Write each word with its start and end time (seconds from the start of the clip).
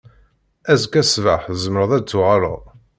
Azekka 0.71 1.01
ṣṣbeḥ 1.07 1.41
tzemreḍ 1.55 1.91
ad 1.97 2.03
d-tuɣaleḍ. 2.05 2.63